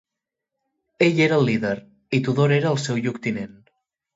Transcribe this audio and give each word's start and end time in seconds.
Ell 1.09 1.21
era 1.27 1.37
el 1.41 1.45
líder, 1.49 1.75
i 2.19 2.23
Tudor 2.29 2.57
era 2.59 2.73
el 2.73 2.81
seu 2.89 3.01
lloctinent. 3.05 3.57